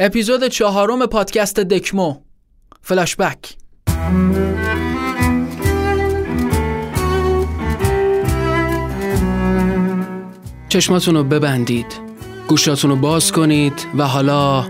[0.00, 2.14] اپیزود چهارم پادکست دکمو.
[2.82, 3.56] فلاشبک
[10.68, 11.86] چشماتون رو ببندید.
[12.48, 14.64] گوشاتون رو باز کنید و حالا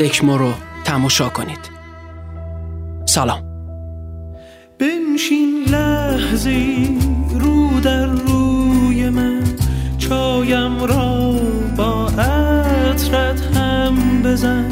[0.00, 0.52] دکمو رو
[0.84, 1.70] تماشا کنید.
[3.06, 3.42] سلام.
[4.78, 6.88] بنشین لحظه
[7.30, 9.42] رو در روی من.
[9.98, 11.32] چایم را
[11.76, 13.51] با عطرت
[14.22, 14.68] بزن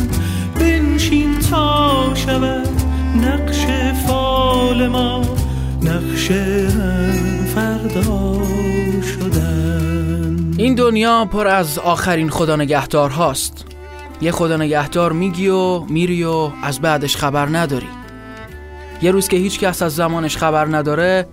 [0.61, 2.69] بنشین تا شود
[3.17, 3.67] نقش
[4.07, 5.23] فال ما.
[5.83, 6.33] نقش
[7.55, 8.43] فردا
[9.03, 10.55] شدن.
[10.57, 13.65] این دنیا پر از آخرین خدا نگهدار هاست.
[14.21, 17.89] یه خدا نگهدار میگی و میری و از بعدش خبر نداری.
[19.03, 21.27] یه روز که هیچ کس از زمانش خبر نداره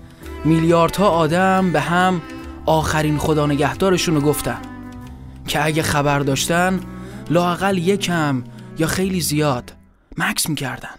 [0.45, 2.21] میلیاردها آدم به هم
[2.65, 4.57] آخرین خدا نگهدارشون رو گفتن.
[5.47, 6.79] که اگه خبر داشتن
[7.29, 8.43] لاقل یکم
[8.77, 9.73] یا خیلی زیاد
[10.17, 10.89] مکس می‌کردن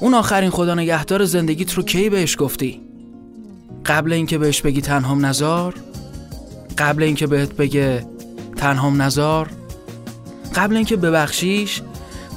[0.00, 2.80] اون آخرین خدا نگهدار زندگیت رو کی بهش گفتی؟
[3.86, 5.74] قبل اینکه بهش بگی تنهام نزار؟
[6.78, 8.06] قبل اینکه بهت بگه
[8.56, 9.50] تنهام نزار؟
[10.54, 11.82] قبل اینکه ببخشیش؟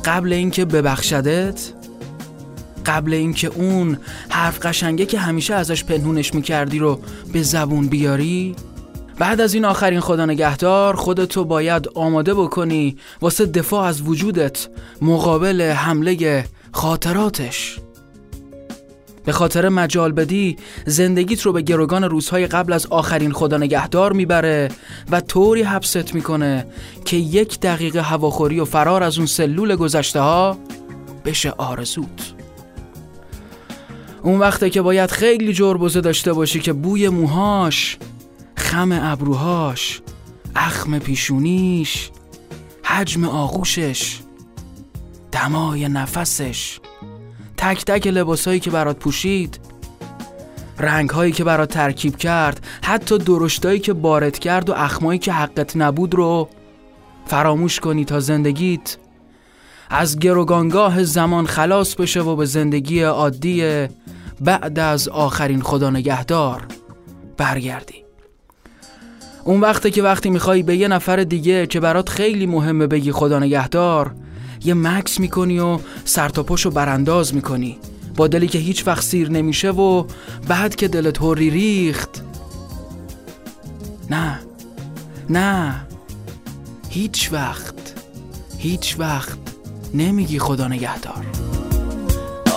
[0.05, 1.73] قبل اینکه ببخشدت؟
[2.85, 3.97] قبل اینکه اون
[4.29, 7.01] حرف قشنگه که همیشه ازش پنهونش می‌کردی رو
[7.33, 8.55] به زبون بیاری؟
[9.19, 14.67] بعد از این آخرین خدا نگهدار خودتو باید آماده بکنی واسه دفاع از وجودت
[15.01, 17.79] مقابل حمله خاطراتش.
[19.25, 24.69] به خاطر مجال بدی زندگیت رو به گروگان روزهای قبل از آخرین خدا نگهدار می‌بره
[25.11, 26.65] و طوری حبست می‌کنه
[27.05, 30.57] که یک دقیقه هواخوری و فرار از اون سلول گذشته ها
[31.25, 32.33] بشه آرزوت.
[34.23, 37.97] اون وقته که باید خیلی جربوزه داشته باشی که بوی موهاش
[38.69, 40.01] خم ابروهاش
[40.55, 42.11] اخم پیشونیش
[42.83, 44.19] حجم آغوشش
[45.31, 46.79] دمای نفسش.
[47.57, 49.59] تک تک لباسایی که برات پوشید
[50.77, 56.15] رنگهایی که برات ترکیب کرد حتی درشتایی که بارت کرد و اخمایی که حقت نبود
[56.15, 56.49] رو
[57.25, 58.97] فراموش کنی تا زندگیت
[59.89, 63.87] از گروگانگاه زمان خلاص بشه و به زندگی عادی
[64.41, 66.67] بعد از آخرین خدا نگهدار
[67.37, 68.08] برگردی.
[69.49, 73.39] اون وقته که وقتی می‌خوای به یه نفر دیگه که برات خیلی مهمه بگی خدا
[73.39, 74.11] نگهدار
[74.65, 77.77] یه مکس می‌کنی و سرتاپاشو برانداز می‌کنی.
[78.15, 80.03] با دلی که هیچ وقت سیر نمیشه و
[80.47, 82.23] بعد که دلت هوری ریخت.
[84.09, 84.39] نه.
[85.29, 85.75] نه.
[86.89, 87.75] هیچ وقت.
[88.57, 89.37] هیچ وقت
[89.93, 91.25] نمیگی خدا نگهدار.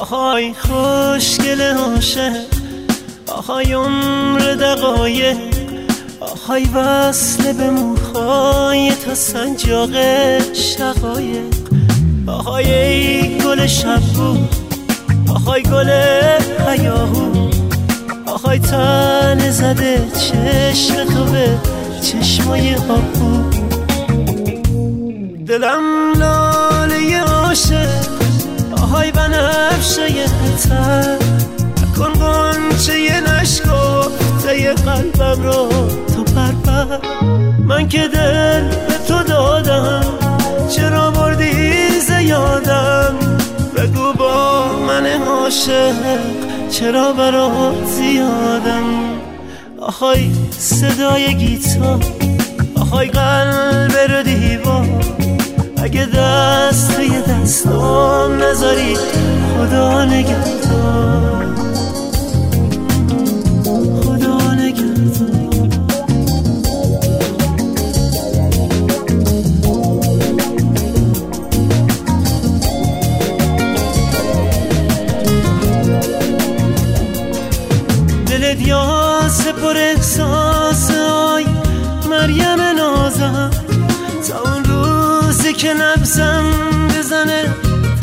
[0.00, 2.36] آهای خوشگل عاشق.
[3.26, 5.62] آهای عمر دقایق.
[6.22, 9.91] آهای وصل به موهای تا سنجاق
[10.53, 11.55] شقایق.
[12.27, 14.37] آهای ای گل شبو
[15.28, 15.91] آهای گل
[16.69, 17.50] حیاهو.
[18.27, 21.59] آهای تن زده چشم تو به
[22.03, 23.50] چشمای آبو.
[25.47, 27.88] دلم لاله عاشق
[28.82, 30.06] آهای بنفشه
[30.69, 31.19] تر
[31.82, 35.69] نکن قنچه نشکفته قلبم رو.
[36.34, 36.98] پرپر
[37.65, 40.04] من که دل به تو دادم
[40.70, 43.15] چرا بردی زیادم
[43.76, 46.19] بگو با من عاشق
[46.70, 48.84] چرا برات زیادم؟
[49.81, 52.04] آهای صدای گیتار
[52.76, 54.87] آهای قلب رو دیوار
[55.82, 58.97] اگه دست توی دستام نذاری
[59.59, 61.41] خدا نگهدار.
[86.12, 87.55] نبزم بزنه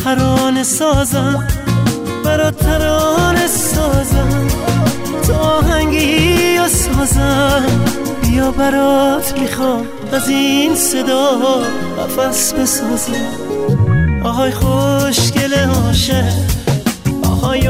[0.03, 1.47] ترانه سازم
[2.25, 4.47] برا ترانه سازم.
[5.27, 7.65] تا آهنگی و سازم
[8.21, 11.39] بیا برات می‌خوام از این صدا
[11.99, 13.13] قفص بسازم.
[14.23, 16.33] آهای خوشگل عاشق
[17.23, 17.67] آهای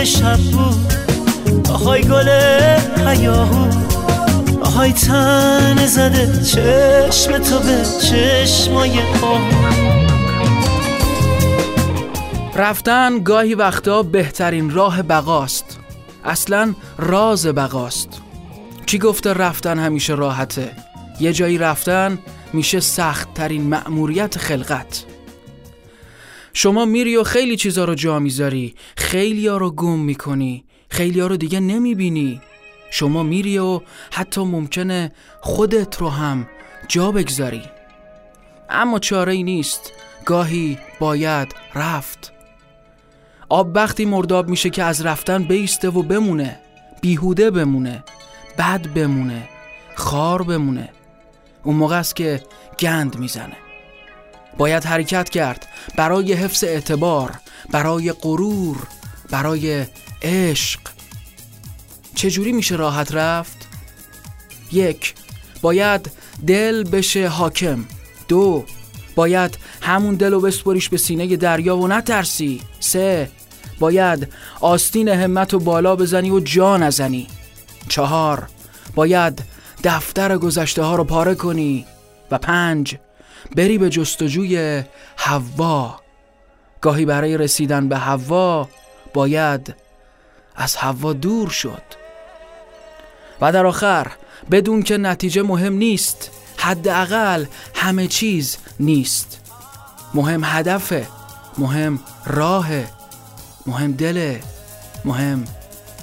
[0.00, 0.64] گل شبو
[1.72, 2.28] آهای گل
[3.06, 3.66] حیاهو.
[4.62, 9.70] آهای تن زده چشم تو به چشمای آهو
[12.56, 15.78] رفتن گاهی وقتا بهترین راه بقاست.
[16.24, 18.08] اصلا راز بقاست.
[18.86, 20.70] چی گفته رفتن همیشه راحته؟
[21.20, 22.18] یه جایی رفتن
[22.52, 25.04] میشه سخت ترین مأموریت خلقت.
[26.52, 28.74] شما میری و خیلی چیزا رو جا می‌ذاری.
[28.96, 30.64] خیلی ها رو گم می‌کنی.
[30.88, 32.40] خیلی ها رو دیگه نمی‌بینی.
[32.90, 33.80] شما میری و
[34.10, 36.48] حتی ممکنه خودت رو هم
[36.88, 37.62] جا بگذاری.
[38.70, 39.92] اما چاره ای نیست.
[40.24, 42.32] گاهی باید رفت.
[43.48, 46.58] آب وقتی مرداب میشه که از رفتن بیسته و بمونه.
[47.00, 48.04] بیهوده بمونه.
[48.58, 49.48] بد بمونه.
[49.94, 50.88] خار بمونه.
[51.62, 52.42] اون موقع است که
[52.78, 53.56] گند می‌زنه.
[54.58, 55.66] باید حرکت کرد
[55.96, 57.34] برای حفظ اعتبار
[57.70, 58.76] برای غرور
[59.30, 59.86] برای
[60.22, 60.80] عشق.
[62.14, 63.68] چجوری میشه راحت رفت؟
[64.72, 65.14] یک
[65.62, 66.10] باید
[66.46, 67.84] دل بشه حاکم.
[68.28, 68.64] دو
[69.14, 72.60] باید همون دل و بسپریش به سینه دریا و نترسی.
[72.80, 73.30] سه
[73.78, 74.28] باید
[74.60, 77.26] آستین همت و بالا بزنی و جا نزنی.
[77.88, 78.48] چهار
[78.94, 79.44] باید
[79.84, 81.86] دفتر گذشته ها رو پاره کنی.
[82.30, 82.96] و پنج
[83.56, 84.82] بری به جستجوی
[85.16, 86.00] حوا.
[86.80, 88.68] گاهی برای رسیدن به حوا
[89.14, 89.74] باید
[90.56, 91.82] از حوا دور شد.
[93.40, 94.12] و در آخر
[94.50, 97.44] بدون که نتیجه مهم نیست حداقل
[97.74, 99.40] همه چیز نیست.
[100.14, 101.06] مهم هدفه
[101.58, 102.88] مهم راهه
[103.66, 104.40] مهم دله
[105.04, 105.44] مهم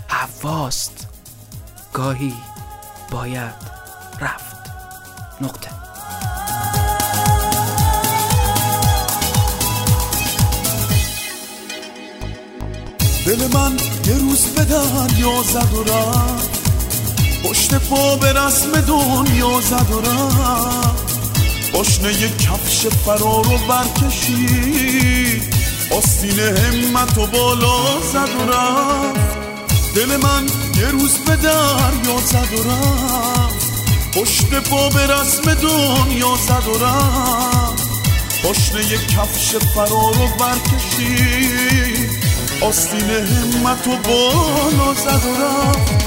[0.08, 1.08] حواست.
[1.94, 2.34] گاهی
[3.12, 3.56] باید
[4.22, 4.58] رفت.
[5.42, 5.77] نقطه.
[13.28, 13.78] دل من
[14.08, 16.60] یه روز به دریا زد و رفت.
[17.44, 21.18] پشت پا به رسم دنیا زد و رفت.
[21.74, 25.54] پاشنه یه کفش فرار رو برکشید.
[25.92, 29.20] آستین همت و بالا زد و رفت.
[29.96, 30.46] دل من
[30.80, 33.68] یه روز به دریا زد و رفت.
[34.14, 37.88] پشت پا به رسم دنیا زد و رفت.
[38.44, 41.97] پاشنه یه کفش فرار رو برکشید.
[42.62, 46.06] آستین همت و بالا زد و رفت.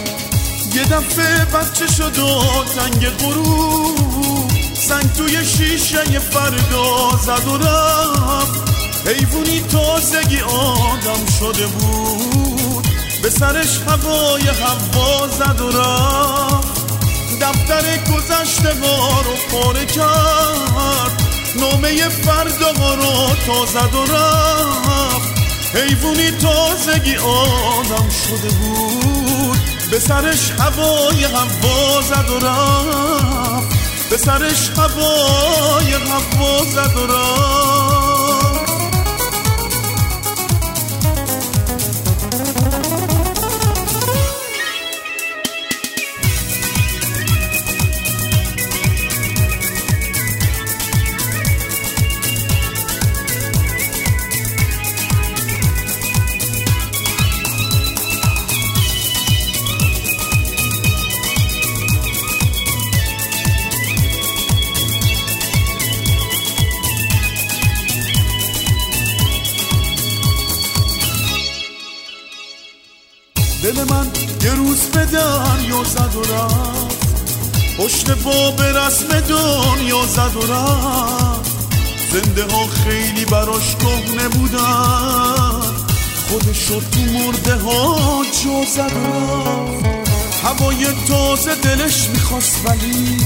[0.75, 4.51] یه دفعه بچه شد و تنگ غروب.
[4.75, 8.71] سنگ توی شیشه فردا زد و رفت.
[9.07, 12.87] حیوونی تازگی آدم شده بود.
[13.23, 16.81] به سرش هوای هوا زد و رفت.
[17.41, 21.23] دفتر گذشته ما رو پاره کرد.
[21.57, 25.40] نامه فردا رو تا زد و رفت.
[25.75, 29.59] حیوونی تازگی آدم شده بود.
[29.91, 33.69] به سرش هوای هوا زد و رفت.
[34.11, 37.70] به سرش هوای هوا زد و رفت.
[75.91, 76.97] زد و رفت.
[77.79, 81.51] پشت با به رسم دنیا زد و رفت.
[82.13, 85.61] زنده ها خیلی براش کهنه بودن.
[86.29, 89.85] خودشو تو مرده ها جا زد و رفت.
[90.45, 93.17] هوای تازه دلش می‌خواست ولی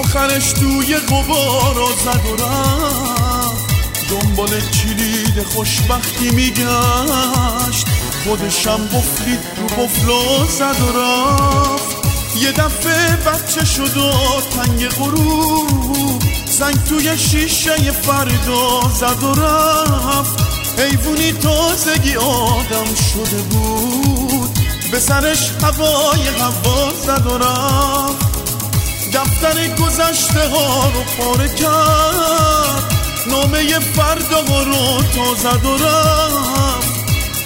[0.00, 3.68] آخرش توی غبارا زد و رفت.
[4.10, 7.86] دنبال کلید خوشبختی میگشت.
[8.28, 11.96] خودشم بفلید رو بفلا زد و رفت.
[12.36, 14.12] یه دفعه بچه شد و
[14.50, 16.22] تنگ غروب.
[16.46, 20.38] زنگ توی شیشه فردا زد و رفت.
[20.78, 24.58] حیوونی تازگی آدم شده بود.
[24.92, 28.26] به سرش هوای هوا زد و رفت.
[29.12, 32.94] دفتر گذشته ها رو پاره کرد.
[33.26, 36.67] نامه فردا رو تا زد و رفت.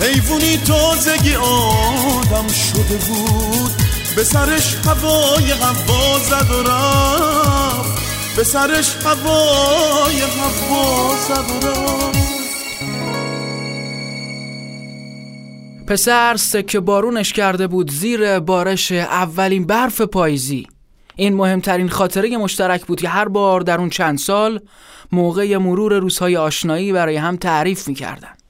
[0.03, 3.71] حیوونی تازگی آدم شده بود.
[4.17, 8.37] به سرش هوای هوا زد و رفت.
[8.37, 12.33] به سرش هوای هوا زد و رفت.
[15.87, 20.67] پسر سکه بارونش کرده بود زیر بارش اولین برف پاییزی.
[21.17, 24.61] این مهمترین خاطره مشترک بود که هر بار در اون چند سال
[25.13, 28.42] موقع مرور روزهای آشنایی برای هم تعریف می‌کردن.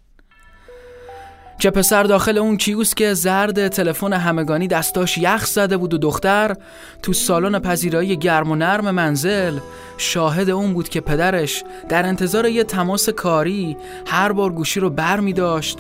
[1.63, 6.57] چه پسر داخل اون کیوسک زرد تلفن همگانی دستاش یخ زده بود و دختر
[7.03, 9.59] تو سالن پذیرایی گرم و نرم منزل.
[9.99, 13.77] شاهد اون بود که پدرش در انتظار یه تماس کاری
[14.07, 15.79] هر بار گوشی رو بر می داشت.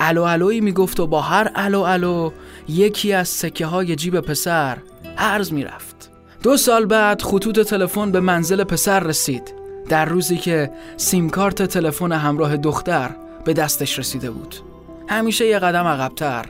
[0.00, 2.30] الو الوی می گفت و با هر الو الو
[2.68, 4.78] یکی از سکه های جیب پسر
[5.18, 6.10] عرض می رفت.
[6.42, 9.54] دو سال بعد خطوط تلفن به منزل پسر رسید.
[9.88, 13.10] در روزی که سیمکارت تلفن همراه دختر
[13.44, 14.71] به دستش رسیده بود.
[15.08, 16.46] همیشه یه قدم عقبتر.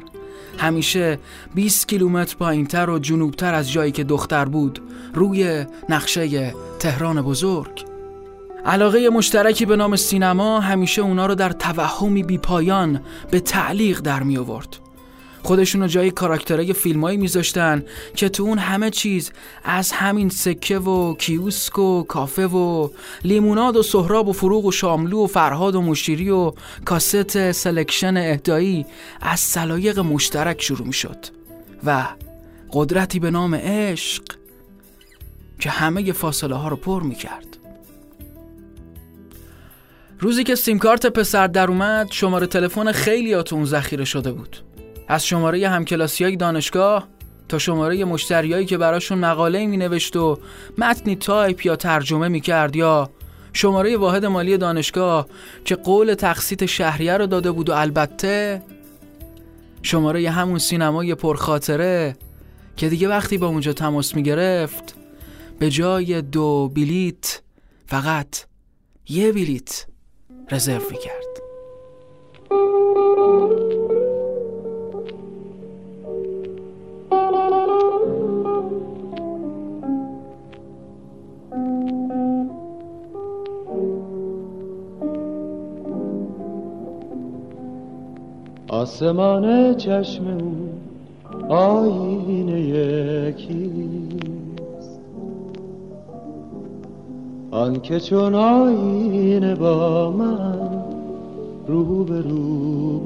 [0.58, 1.18] همیشه
[1.54, 4.82] 20 کیلومتر پایینتر و جنوبتر از جایی که دختر بود
[5.14, 7.84] روی نقشه تهران بزرگ.
[8.66, 14.36] علاقه مشترکی به نام سینما همیشه اونا رو در توهمی بیپایان به تعلیق در می
[14.36, 14.81] آورد
[15.42, 17.84] خودشونو جای کاراکترهای فیلمایی میذاشتن
[18.16, 19.32] که تو اون همه چیز
[19.64, 22.88] از همین سکه و کیوسک و کافه و
[23.24, 26.52] لیموناد و سهراب و فروغ و شاملو و فرهاد و مشیری و
[26.84, 28.86] کاست selection اهدایی
[29.20, 31.18] از سلایق مشترک شروع می‌شد
[31.84, 32.04] و
[32.72, 34.22] قدرتی به نام عشق
[35.58, 37.46] که همه فاصله ها رو پر می‌کرد.
[40.20, 44.56] روزی که سیمکارت پسر در اومد شماره تلفن خیلی اون ذخیره شده بود.
[45.08, 47.08] از شماره همکلاسی های دانشگاه
[47.48, 50.38] تا شماره مشتریایی که براشون مقاله می نوشت و
[50.78, 53.10] متنی تایپ یا ترجمه می کرد یا
[53.52, 55.26] شماره واحد مالی دانشگاه
[55.64, 58.62] که قول تقسیط شهریه رو داده بود و البته
[59.82, 62.16] شماره همون سینمای پرخاطره
[62.76, 64.94] که دیگه وقتی با اونجا تماس می گرفت
[65.58, 67.42] به جای دو بلیت
[67.86, 68.44] فقط
[69.08, 69.86] یه بلیت
[70.50, 71.32] رزرو می کرد.
[88.72, 94.10] آسمان چشم او آینه یکیست
[97.50, 100.58] آن که چون آینه با من
[101.66, 103.00] رو به رو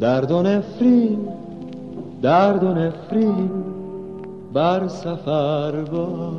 [0.00, 1.18] درد و نفرین
[2.22, 3.50] درد و نفرین
[4.52, 6.32] بر سفر با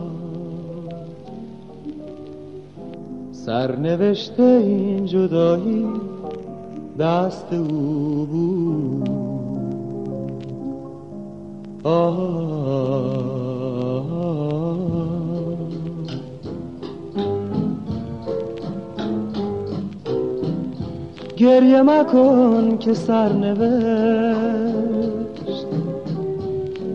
[3.45, 5.88] سرنوشته این جدایی
[7.00, 9.09] دست او بود.
[21.38, 23.63] گریه مکن که سرنوشت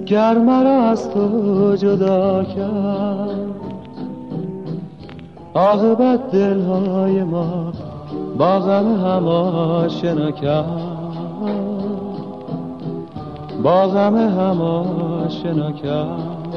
[0.07, 3.48] گر مرا از تو جدا کرد.
[5.59, 7.73] عاقبت دلهای ما
[8.39, 10.89] با غم هم آشنا کرد.
[13.63, 13.87] با
[14.29, 16.49] هم آشنا کرد.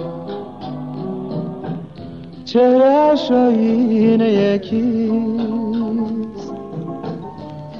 [2.46, 4.91] چهره آینه یکیست.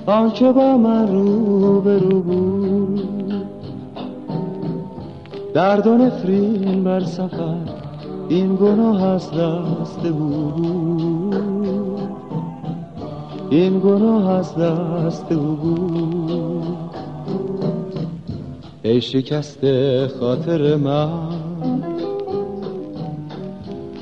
[0.06, 3.02] آنکه با من رو به رو بود.
[5.54, 7.81] درد و نفرین بر سفر
[8.32, 11.36] این گناه از دست بود.
[13.50, 16.78] این گناه از دست بود.
[18.84, 19.60] ای شکست
[20.20, 21.10] خاطر من.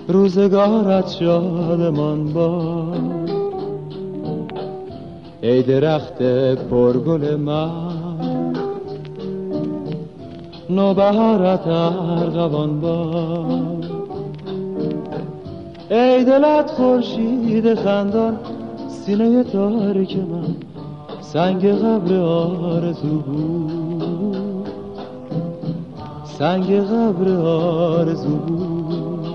[0.07, 2.85] روزگارت شادمان با
[5.41, 6.21] ای درخت
[6.69, 7.89] پرگل من.
[10.69, 13.98] نوبهارت ارغوان با
[15.91, 18.39] ای دلت خورشید خندان
[18.89, 20.55] سینه تاریک من
[21.21, 24.67] سنگ قبر آرزو بود.
[26.23, 29.29] سنگ قبر آرزو بود.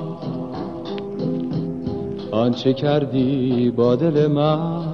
[2.31, 4.85] آنچه کردی با دل من؟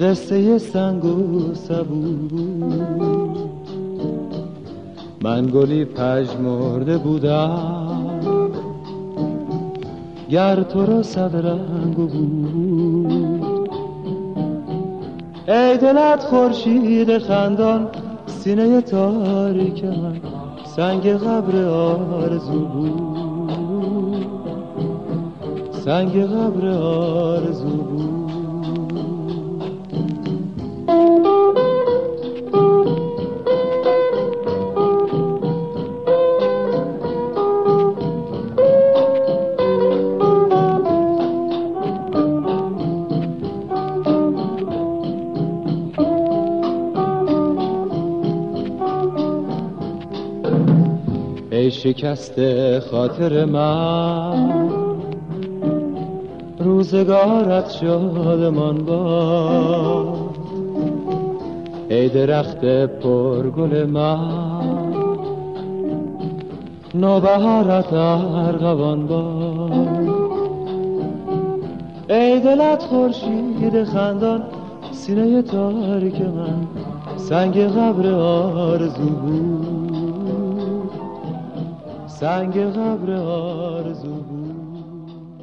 [0.00, 2.04] قصه سنگ و سبو.
[5.22, 7.87] من گلی پژمرده بودم.
[10.28, 13.48] گر تو را صد رنگ بود
[15.48, 17.88] ای دلت خورشید خندان
[18.26, 20.20] سینه تاریک من
[20.64, 24.26] سنگ قبر آرزو بود
[25.84, 28.17] سنگ قبر آرزو بود
[51.88, 52.40] شکست
[52.78, 54.70] خاطر من.
[56.58, 60.30] روزگارت شادمان با
[61.88, 64.88] ای درخت پرگل من.
[66.94, 69.70] نوبهارت ارغوان با
[72.10, 74.42] ای دلت خورشید خندان
[74.92, 76.66] سینه تاریک من.
[77.16, 79.77] سنگ قبر آرزو بود.
[82.20, 85.42] سنگ قبر آرزو بود.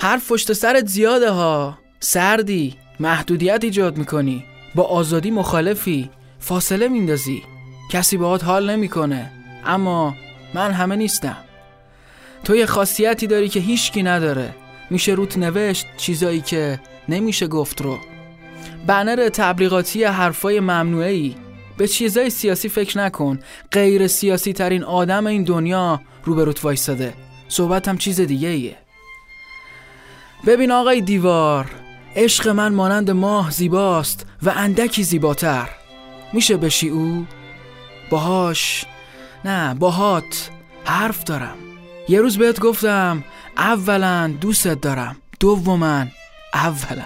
[0.00, 1.78] حرف سرت زیاده ها.
[2.00, 4.44] سردی محدودیت ایجاد می‌کنی.
[4.74, 6.10] با آزادی مخالفی.
[6.38, 7.42] فاصله میندازی.
[7.90, 9.32] کسی باهات حال نمی‌کنه.
[9.66, 10.14] اما
[10.54, 11.36] من همه نیستم.
[12.44, 14.54] تو یه خاصیتی داری که هیچکی نداره.
[14.90, 17.98] میشه روت نوشت چیزایی که نمیشه گفت رو.
[18.86, 21.36] بنر تبلیغاتی حرفای ممنوعی
[21.78, 23.38] به چیزای سیاسی فکر نکن.
[23.72, 27.14] غیر سیاسی ترین آدم این دنیا روبروت وایستاده.
[27.48, 28.76] صحبت هم چیز دیگه ایه
[30.46, 31.70] ببین آقای دیوار
[32.16, 35.68] عشق من مانند ماه زیباست و اندکی زیباتر.
[36.32, 37.26] میشه بشی او؟
[38.10, 38.84] باهاش
[39.44, 40.50] نه باهات
[40.84, 41.56] حرف دارم.
[42.08, 43.24] یه روز بهت گفتم
[43.56, 45.16] اولا دوستت دارم.
[45.40, 46.06] دوما
[46.54, 47.04] اولا.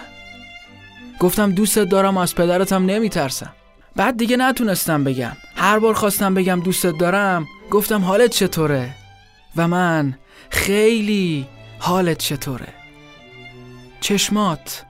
[1.19, 3.53] گفتم دوستت دارم و از پدرتم نمیترسم.
[3.95, 5.37] بعد دیگه نتونستم بگم.
[5.55, 8.95] هر بار خواستم بگم دوستت دارم گفتم حالت چطوره؟
[9.55, 10.17] و من
[10.49, 11.47] خیلی
[11.79, 12.73] حالت چطوره؟
[14.01, 14.83] چشمات.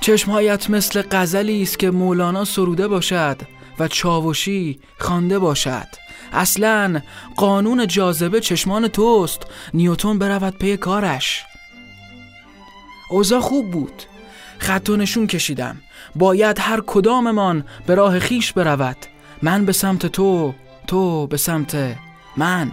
[0.00, 3.36] چشمهایت مثل غزلی است که مولانا سروده باشد
[3.78, 5.88] و چاوشی خوانده باشد.
[6.32, 7.00] اصلا
[7.36, 9.42] قانون جاذبه چشمان توست.
[9.74, 11.44] نیوتون برود پی کارش.
[13.10, 14.02] اوضاع خوب بود.
[14.58, 15.80] خط نشون کشیدم.
[16.16, 18.96] باید هر کداممان به راه خیش برود.
[19.42, 20.54] من به سمت تو
[20.86, 21.96] تو به سمت
[22.36, 22.70] من.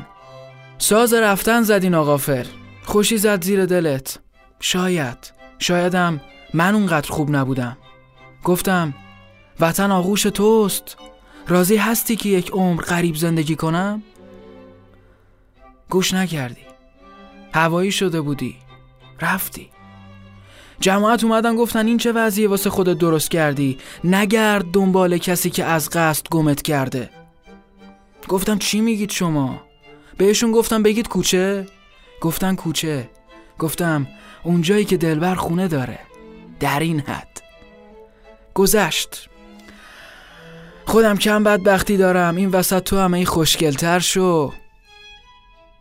[0.77, 2.45] ساز رفتن زدین آقافر
[2.83, 4.19] خوشی زد زیر دلت.
[4.59, 6.21] شاید شایدم
[6.53, 7.77] من اونقدر خوب نبودم.
[8.43, 8.93] گفتم
[9.59, 10.97] وطن آغوش توست.
[11.47, 14.03] راضی هستی که یک عمر غریب زندگی کنم؟
[15.89, 16.61] گوش نکردی.
[17.53, 18.55] هوایی شده بودی.
[19.21, 19.69] رفتی.
[20.79, 25.89] جماعت اومدن گفتن این چه وضعیه واسه خودت درست کردی؟ نگرد دنبال کسی که از
[25.89, 27.09] قصد گمت کرده.
[28.27, 29.61] گفتم چی میگید شما؟
[30.17, 31.65] بهشون گفتم بگید کوچه؟
[32.21, 33.09] گفتن کوچه.
[33.59, 34.07] گفتم
[34.43, 35.99] اونجایی که دلبر خونه داره.
[36.59, 37.41] در این حد.
[38.53, 39.29] گذشت.
[40.85, 42.35] خودم کم بدبختی دارم.
[42.35, 44.53] این وسط تو همه خوشگلتر شو.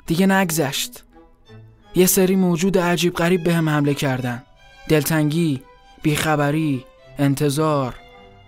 [0.07, 1.05] دیگه نگذشت.
[1.95, 4.43] یه سری موجود عجیب غریب به هم حمله کردن.
[4.89, 5.63] دلتنگی
[6.03, 6.85] بیخبری
[7.19, 7.95] انتظار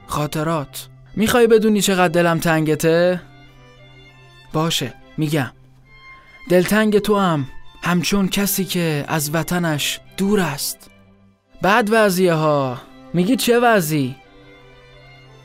[0.07, 0.89] خاطرات.
[1.17, 3.21] می‌خوای بدونی چقدر دلم تنگته؟
[4.53, 5.51] باشه میگم.
[6.51, 7.47] دلتنگ تو هم
[7.83, 10.91] همچون کسی که از وطنش دور است.
[11.63, 12.79] بعد وضعیه ها
[13.15, 14.17] میگی چه وضعی؟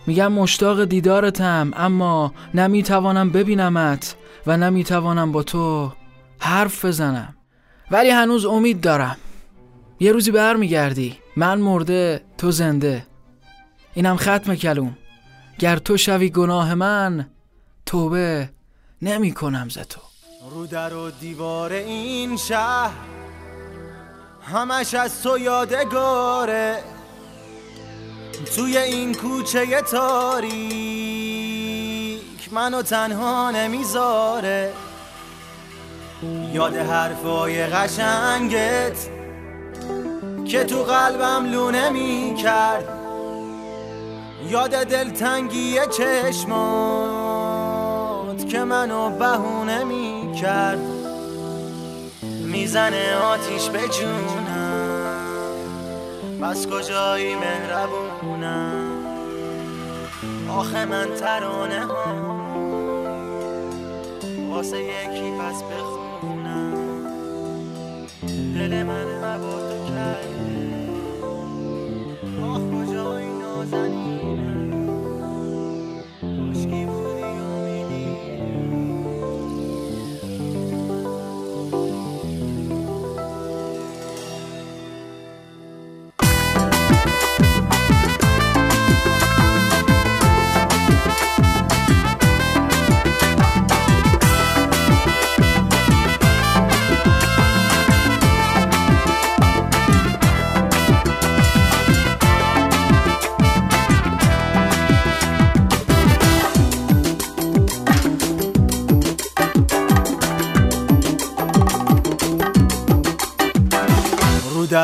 [0.08, 4.16] میگم مشتاق دیدارتم اما نمی‌توانم ببینمت
[4.48, 5.94] و نمی‌توانم با تو
[6.40, 7.36] حرف بزنم.
[7.92, 9.18] ولی هنوز امید دارم.
[10.00, 11.18] یه روزی برمیگردی.
[11.36, 13.06] من مرده تو زنده.
[13.94, 14.98] اینم ختم کلوم.
[15.60, 17.30] گر تو شوی گناه من
[17.86, 18.50] توبه
[19.02, 20.02] نمی کنم ز تو.
[20.52, 22.94] رو در و دیوار این شهر
[24.42, 26.78] همش از تو یادگاره.
[28.56, 30.54] توی این کوچه تاریک
[32.52, 34.74] منو تنها نمی‌ذاره.
[36.54, 39.15] یاد حرفای قشنگت
[40.48, 42.88] که تو قلبم لونه می کرد.
[44.50, 46.56] یاد دلتنگی چشمات
[48.48, 50.80] که منو بهونه می کرد.
[52.44, 55.16] می‌زنه آتیش به جونم.
[56.42, 59.06] بس کجایی مهربونم؟
[60.50, 62.36] آخه من ترانه ها.
[64.50, 66.74] واسه یکی پس بخونم.
[68.56, 69.25] دل من
[73.66, 74.05] کجایی نازنینم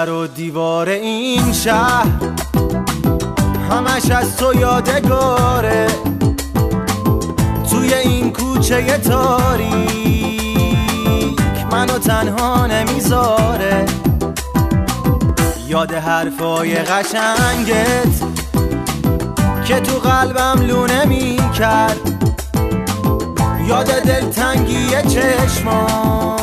[0.06, 2.08] در و دیوار این شهر
[3.72, 5.88] همش از تو یادگاره.
[7.72, 9.80] توی این کوچه تاریک
[11.72, 13.86] منو تنها نمی‌ذاره.
[15.68, 18.22] یاد حرفای قشنگت
[19.66, 22.00] که تو قلبم لونه می‌کرد.
[23.68, 26.42] یاد دلتنگی چشمات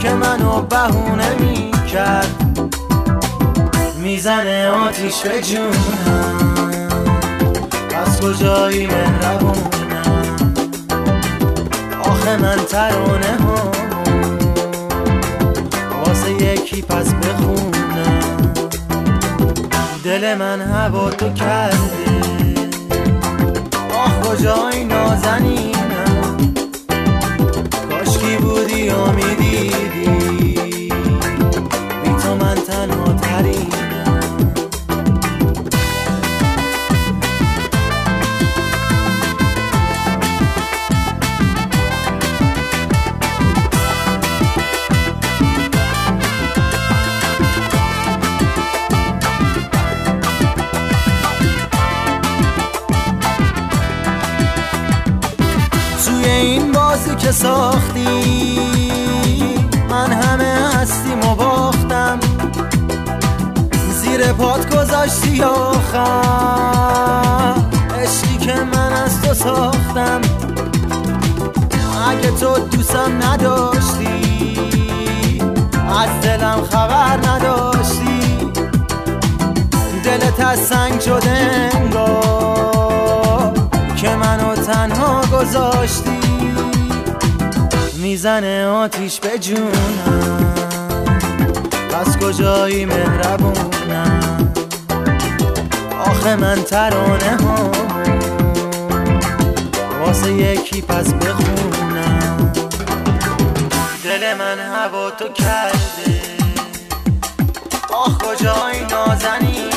[0.00, 1.55] که منو بهونه
[1.96, 2.28] می‌کرد
[3.98, 6.88] می‌زنه آتیش به جونم.
[7.96, 10.46] از کجایی مهربونم
[12.00, 13.70] آخه من ترانه ها.
[16.04, 18.52] واسه یکی پس بخونم.
[20.04, 21.76] دل من هوا تو کرده.
[23.94, 26.54] آخ کجایی نازنینم؟
[27.90, 29.06] کاشکی بودی و
[56.28, 58.06] این بازی که ساختی.
[59.90, 62.20] من همه هستیم و باختم.
[63.92, 66.06] زیر پات گذاشتی آخر.
[68.02, 70.20] عشقی که من از تو ساختم.
[72.08, 74.06] اگه تو دوستم نداشتی
[75.88, 78.50] از دلم خبر نداشتی.
[80.04, 82.45] دلت از سنگ شده انگار.
[85.36, 86.20] گذاشتی.
[87.94, 90.54] می‌زنه آتیش به جونم.
[91.90, 94.52] پس کجایی مهربونم؟
[96.06, 97.70] آخه من ترانه ها
[100.00, 102.52] واسه یکی پس بخونم.
[104.04, 106.20] دل من هوا تو کرده.
[107.92, 109.75] آخ کجایی نازنینم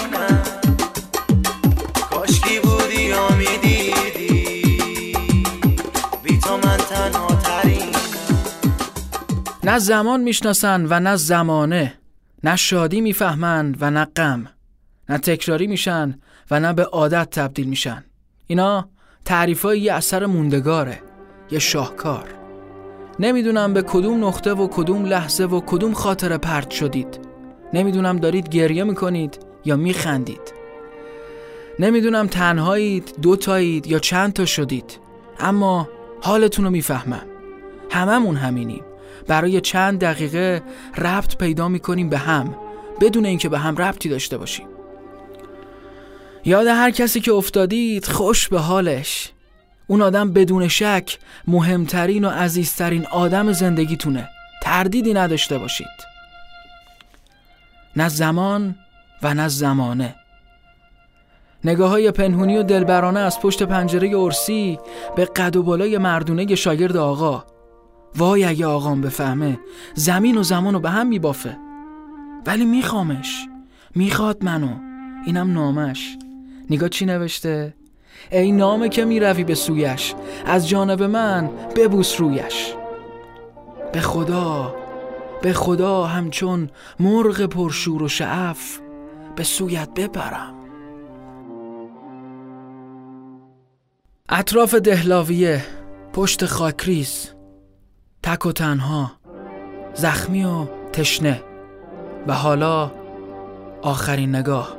[9.70, 11.94] نه زمان می‌شناسن و نه زمانه.
[12.44, 14.48] نه شادی می‌فهمند و نه غم.
[15.10, 16.20] نه تکراری میشن
[16.52, 18.04] و نه به عادت تبدیل میشن.
[18.48, 18.90] اینا
[19.26, 21.02] تعریفای یه اثر موندگاره
[21.52, 22.28] یه شاهکار.
[23.20, 27.20] نمی‌دونم به کدوم نقطه و کدوم لحظه و کدوم خاطره پرت شدید.
[27.74, 30.54] نمی‌دونم دارید گریه می‌کنید یا میخندید.
[31.80, 35.00] نمی‌دونم تنهایید دوتایید یا چند تا شدید.
[35.40, 35.90] اما
[36.22, 37.26] حالتون رو می‌فهمم.
[37.92, 38.84] هممون همینیم.
[39.30, 40.64] برای چند دقیقه
[40.98, 42.56] ربط پیدا می‌کنیم به هم
[43.02, 44.68] بدون اینکه به هم ربطی داشته باشیم.
[46.46, 49.32] یاد هر کسی که افتادید خوش به حالش.
[49.88, 54.30] اون آدم بدون شک مهمترین و عزیزترین آدم زندگیتونه.
[54.64, 55.88] تردیدی نداشته باشید.
[57.96, 58.76] نه زمان
[59.24, 60.16] و نه زمانه.
[61.64, 64.80] نگاه های پنهونی و دلبرانه از پشت پنجره ارسی
[65.16, 67.44] به قد و بالای مردونه شاگرد آقا.
[68.18, 69.60] وای اگه آقام بفهمه
[69.94, 71.58] زمین و زمان رو به هم میبافه.
[72.46, 73.48] ولی میخوامش.
[73.96, 74.70] می‌خواد منو.
[75.26, 76.18] اینم نامش.
[76.70, 77.74] نگاه چی نوشته؟
[78.32, 80.16] ای نامه که می‌روی به سویش.
[80.46, 82.74] از جانب من ببوس رویش.
[83.94, 84.76] به خدا.
[85.42, 86.70] به خدا همچون
[87.00, 88.80] مرغ پرشور و شعف
[89.36, 90.54] به سویت بپرم.
[94.30, 95.66] اطراف دهلاویه
[96.14, 97.39] پشت خاکریز.
[98.24, 99.12] تک و تنها
[99.94, 101.44] زخمی و تشنه
[102.28, 102.92] و حالا
[103.82, 104.78] آخرین نگاه.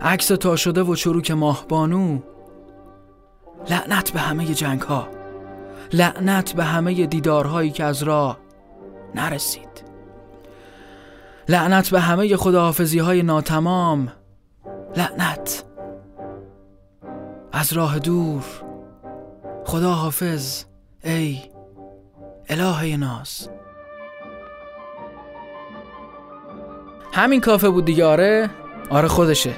[0.00, 2.18] عکس تا شده و چروک ماهبانو
[3.70, 5.08] لعنت به همه جنگ ها
[5.92, 8.38] لعنت به همه دیدارهایی که از راه
[9.14, 9.84] نرسید.
[11.48, 14.12] لعنت به همه خداحافظی های ناتمام.
[14.96, 15.64] لعنت
[17.52, 18.44] از راه دور.
[19.64, 20.64] خدا حافظ
[21.04, 21.40] ای
[22.48, 23.48] الهه ناز.
[27.12, 28.50] همین کافه بود دیگه آره؟
[28.90, 29.54] آره خودشه.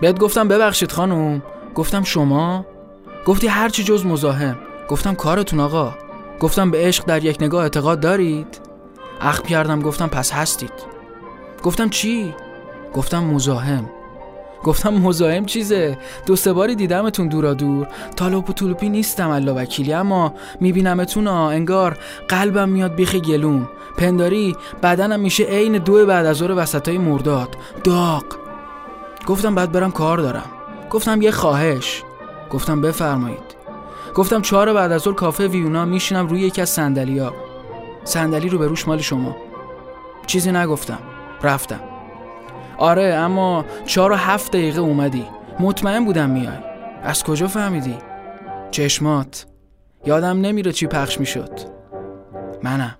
[0.00, 1.42] بهت گفتم ببخشید خانوم.
[1.74, 2.66] گفتم شما؟
[3.26, 4.58] گفتی هرچی جز مزاحم.
[4.88, 5.94] گفتم کارتون آقا.
[6.40, 8.60] گفتم به عشق در یک نگاه اعتقاد دارید؟
[9.20, 10.72] اخم کردم گفتم پس هستید.
[11.62, 12.34] گفتم چی؟
[12.94, 13.90] گفتم مزاحم.
[14.64, 15.98] گفتم مزاحم چیزه.
[16.26, 21.50] دو سه باری دیدمتون دورا دور تالوپ و طولوپی نیستم الله وکیلی اما میبینمتون ها
[21.50, 23.68] انگار قلبم میاد بیخ گلوم.
[23.98, 27.56] پنداری بدنم میشه عین دو بعد از ظهر وسطای مرداد.
[27.84, 28.24] داغ.
[29.26, 30.50] گفتم بعد برم کار دارم.
[30.90, 32.02] گفتم یه خواهش.
[32.50, 33.50] گفتم بفرمایید.
[34.14, 37.34] گفتم چهار بعد از ظهر کافه ویونا میشینم روی یکی از صندلیا
[38.04, 39.36] صندلی رو به روش مال شما.
[40.26, 40.98] چیزی نگفتم.
[41.42, 41.89] رفتم.
[42.80, 45.26] آره اما چهار و هفت دقیقه اومدی.
[45.60, 46.58] مطمئن بودم میای.
[47.02, 47.94] از کجا فهمیدی؟
[48.70, 49.46] چشمات.
[50.06, 51.60] یادم نمیره چی پخش می‌شد.
[52.62, 52.94] منم.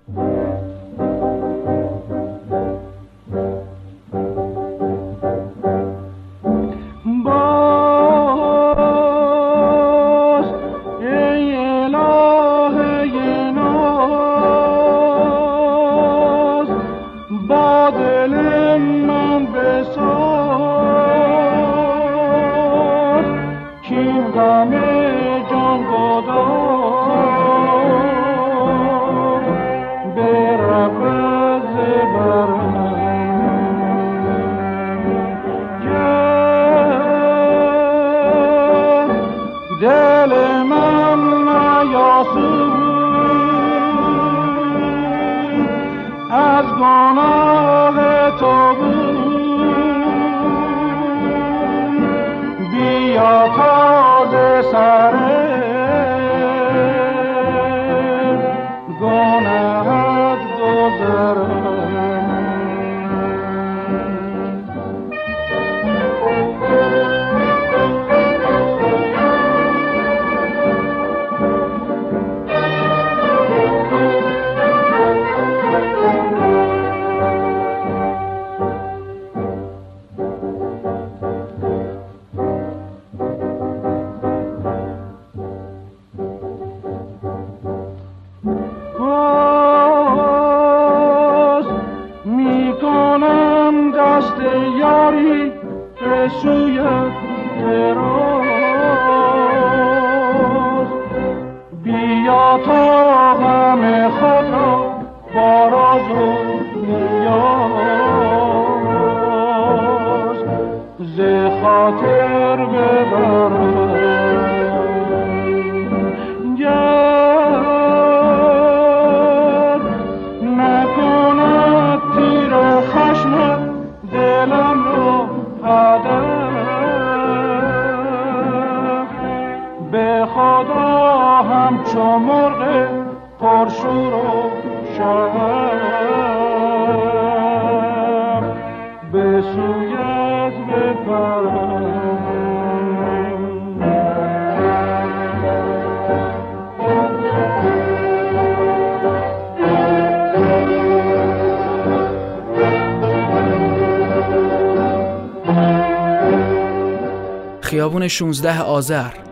[157.71, 159.30] خیابون 16 آذر.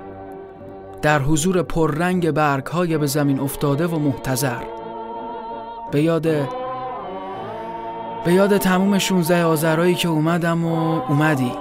[1.01, 4.63] در حضور پررنگ برگ های به زمین افتاده و محتضر.
[5.91, 6.27] به یاد
[8.25, 11.51] به یاد تموم 16 آذرایی که اومدم و اومدی.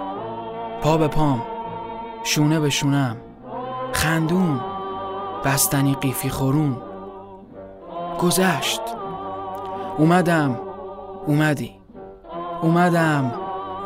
[0.82, 1.42] پا به پام
[2.24, 3.16] شونه به شونم
[3.92, 4.60] خندون
[5.44, 6.76] بستنی قیفی خورون.
[8.18, 8.80] گذشت.
[9.98, 10.60] اومدم
[11.26, 11.70] اومدی.
[12.62, 13.32] اومدم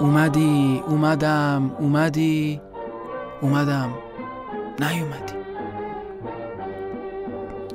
[0.00, 2.60] اومدی اومدم اومدی.
[3.42, 3.90] اومدم
[4.80, 5.41] نیومدی.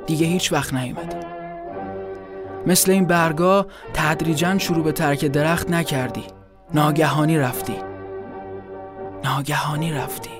[0.08, 1.16] دیگه هیچ وقت نیومدی
[2.66, 6.24] مثل این برگا تدریجا شروع به ترک درخت نکردی.
[6.74, 7.74] ناگهانی رفتی.
[9.24, 10.30] ناگهانی رفتی.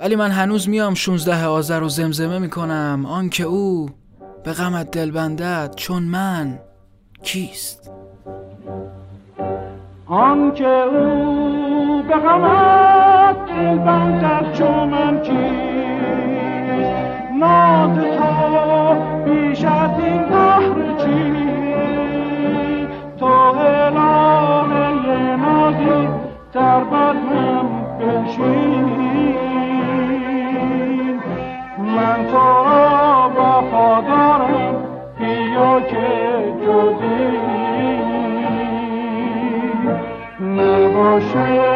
[0.00, 3.06] ولی من هنوز میام 16 آذر رو زمزمه می‌کنم.
[3.08, 3.88] آنکه او
[4.44, 6.58] به غمت دل بندد چون من
[7.22, 7.90] کیست؟
[10.06, 16.33] آنکه او به غمت دل بندد چون من کیست؟
[17.40, 18.94] ناد تو
[19.24, 21.32] بیش از این دهر چی؟
[23.18, 26.08] تو الهه نازی
[26.52, 27.66] در بدنم
[27.98, 28.84] بنشین
[31.78, 34.74] من تو را وفادارم
[35.18, 36.06] بیا که
[36.66, 37.38] جزی.
[40.40, 41.73] نباشد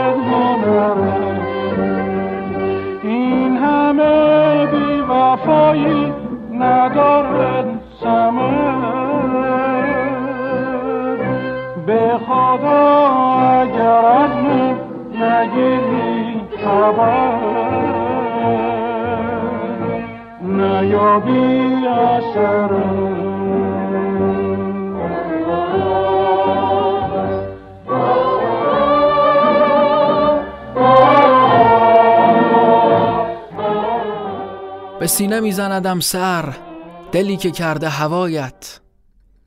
[34.99, 36.67] به سینه میزندم سر.
[37.12, 38.81] دلی که کرده هوایت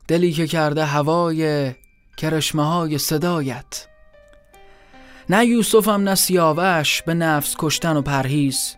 [0.08, 1.72] دلی که کرده هوای
[2.16, 3.86] کرشمه های صدایت.
[5.28, 8.76] نه یوسفم نه سیاوش به نفس کشتن و پرهیز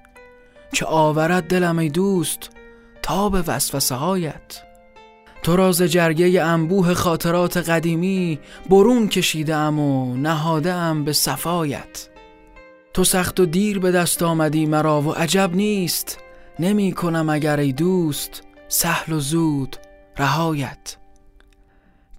[0.72, 2.50] که آورد دلم ای دوست
[3.02, 4.62] تا به وسوسه هایت
[5.42, 8.38] تو راز جرگه انبوه خاطرات قدیمی
[8.70, 12.08] برون کشیده ام و نهاده ام به صفایت.
[12.94, 16.18] تو سخت و دیر به دست آمدی مرا و عجب نیست
[16.58, 19.76] نمی کنم اگر ای دوست سهل و زود
[20.18, 20.96] رهایت.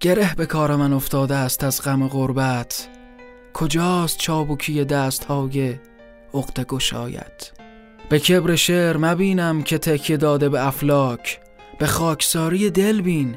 [0.00, 2.88] گره به کار من افتاده است از غم غربت.
[3.54, 5.78] کجاست چابوکی دست های
[6.34, 7.52] عقد گشایت؟
[8.08, 11.40] به کبر شعر مبینم که تکیه داده به افلاک.
[11.78, 13.36] به خاکساری دل بین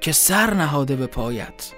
[0.00, 1.72] که سر نهاده به پایت.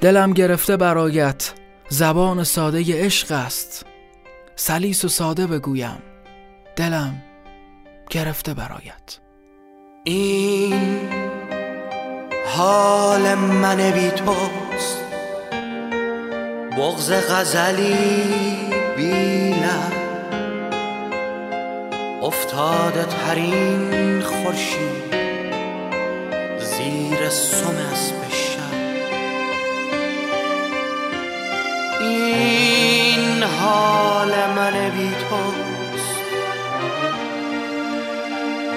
[0.00, 1.52] دلم گرفته برایت
[1.88, 3.86] زبان ساده عشق است.
[4.56, 6.02] سلیس و ساده بگویم
[6.76, 7.22] دلم
[8.10, 9.21] گرفته برایت.
[10.04, 11.08] این
[12.46, 14.98] حال من بی توست.
[16.78, 17.96] بغز غزلی
[18.96, 19.92] بیلم
[22.22, 25.14] افتاده ترین خورشید
[26.58, 28.12] زیر سم از
[32.00, 35.71] این حال من بی توست.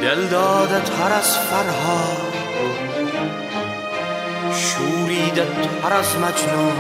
[0.05, 2.33] دل داده تر از فرهاد
[4.53, 5.47] شوریده
[5.81, 6.75] تر از مجنون.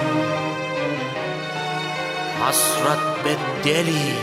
[2.41, 4.13] حسرت به دلی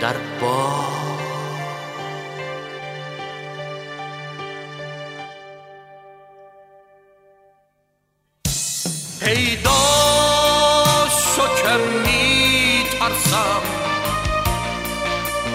[0.00, 0.98] در باد.
[9.20, 9.70] پیدا
[11.08, 13.62] شو که می ترسم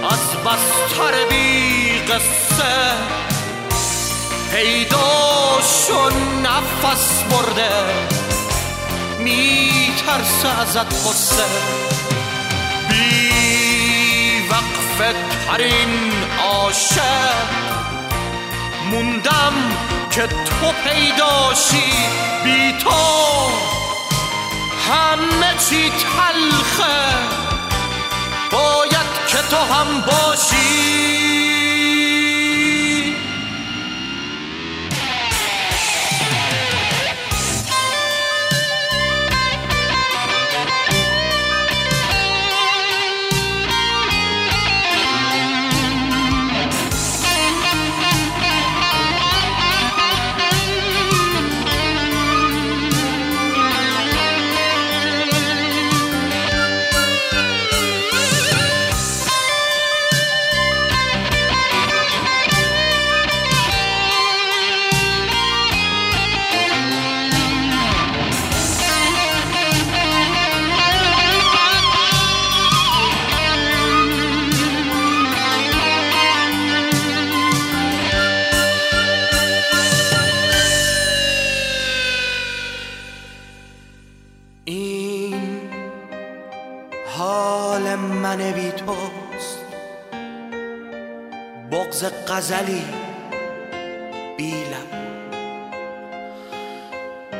[0.04, 1.83] از بستر بی
[2.14, 2.94] قصه
[4.52, 6.10] پیدا شو
[6.44, 7.72] نفس برده.
[9.20, 11.44] می ترسه ازت قصه
[12.90, 15.14] بی وقف
[15.48, 16.12] ترین
[16.44, 17.48] عاشق.
[18.92, 19.54] موندم
[20.12, 21.94] که تو پیداشی.
[22.44, 22.92] بی تو
[24.90, 27.00] همه چی تلخه.
[28.52, 31.83] باید که تو هم باشی.
[92.34, 92.86] غزلی
[94.38, 94.88] بیلم.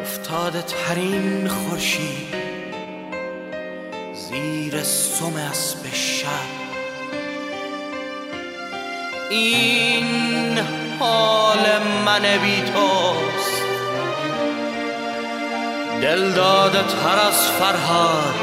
[0.02, 2.36] افتاده ترین خورشید
[4.14, 6.28] زیر سم اسب شب.
[9.30, 10.60] این
[11.00, 11.60] حال
[12.06, 13.62] من بی توست.
[16.02, 18.36] دل داده تر از فرهاد.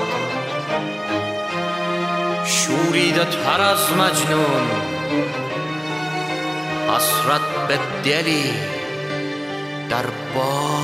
[2.45, 4.90] شوریده تر از مجنون.
[6.97, 8.51] حسرت به دلی
[9.91, 10.81] در باد.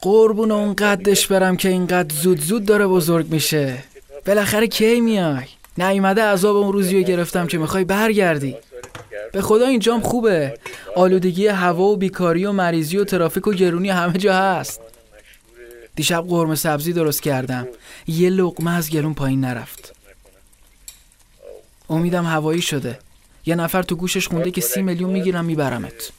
[0.00, 3.78] قربون اون قدش برم که اینقدر زود زود داره بزرگ میشه.
[4.26, 5.44] بالاخره کی میای؟
[5.78, 8.56] نیومده عذاب اون روزی رو گرفتم که می‌خوای برگردی.
[9.32, 10.54] به خدا اینجام خوبه.
[10.96, 14.80] آلودگی هوا و بیکاری و مریضی و ترافیک و گرونی همه جا هست.
[15.94, 17.68] دیشب قرمه سبزی درست کردم.
[18.06, 19.94] یه لقمه از گلون پایین نرفت.
[21.90, 22.98] امیدم هوایی شده.
[23.46, 26.12] یه نفر تو گوشش خونده که سی میلیون می‌گیرم میبرمت.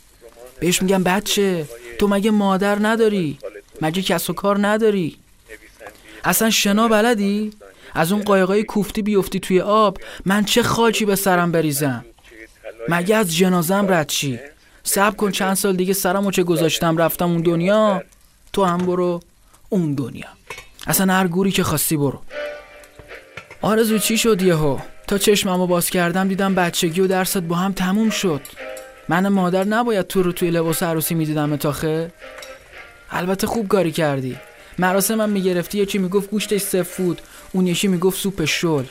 [0.60, 1.68] بهش میگم بچه
[2.00, 3.38] تو مگه مادر نداری؟
[3.82, 5.18] مگه کس و کار نداری؟
[6.24, 7.54] اصلا شنا بلدی؟
[7.94, 12.06] از اون قایقای کوفتی بیفتی توی آب من چه خاکی به سرم بریزم؟
[12.90, 14.40] مگه از جنازم رد چی
[14.84, 18.04] صبر کن چند سال دیگه سرمو چه گذاشتم رفتم اون دنیا.
[18.54, 19.22] تو هم برو.
[19.74, 20.28] اون دنیا.
[20.88, 22.22] اصلا هر گوری که خواستی برو.
[23.62, 28.10] آرزو چی شد یهو؟ تا چشممو باز کردم دیدم بچگی و درست با هم تموم
[28.10, 28.42] شد.
[29.10, 32.12] من مادر نباید تو رو توی لباس عروسی می‌دیدم تاخه
[33.12, 34.38] البته خوب کاری کردی.
[34.80, 37.22] مراسم من می‌گرفتی یکی می‌گفت گوشتش سفود
[37.52, 38.84] اون یکی می‌گفت سوپ شل.